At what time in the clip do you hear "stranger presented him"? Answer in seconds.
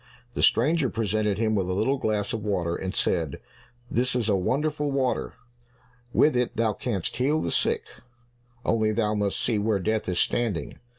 0.41-1.53